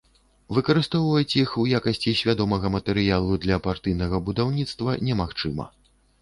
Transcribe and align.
Выкарыстоўваць 0.57 1.35
іх 1.41 1.49
у 1.63 1.65
якасці 1.79 2.13
свядомага 2.21 2.71
матэрыялу 2.77 3.37
для 3.45 3.61
партыйнага 3.69 4.23
будаўніцтва 4.31 4.97
немагчыма. 5.11 5.71